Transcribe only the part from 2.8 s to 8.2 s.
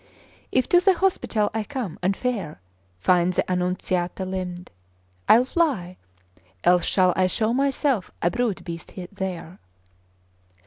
Find the Annunziata limned. I'll fly: Else shall I show myself